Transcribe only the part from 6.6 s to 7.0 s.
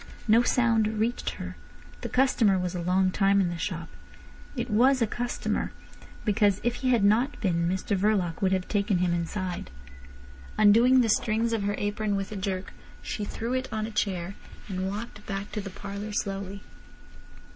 if he